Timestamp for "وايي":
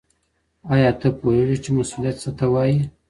2.53-2.79